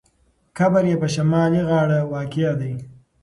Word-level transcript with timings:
قبر 0.57 0.83
یې 0.91 0.95
په 1.01 1.07
شمالي 1.15 1.61
غاړه 1.69 1.99
واقع 2.13 2.51
دی. 2.61 2.73